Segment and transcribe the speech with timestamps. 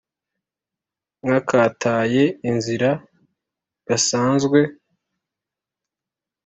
[1.23, 2.89] nk’akataye inzira
[3.87, 4.59] gasanzwe